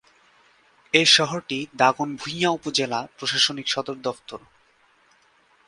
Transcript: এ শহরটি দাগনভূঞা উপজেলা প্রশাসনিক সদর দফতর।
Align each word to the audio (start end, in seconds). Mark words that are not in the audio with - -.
এ 0.93 1.03
শহরটি 1.07 1.59
দাগনভূঞা 1.75 2.49
উপজেলা 2.49 2.99
প্রশাসনিক 3.17 3.67
সদর 3.67 3.97
দফতর। 4.03 4.39